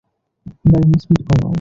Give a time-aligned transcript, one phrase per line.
[0.71, 1.49] গাড়ির স্পিড কমাও।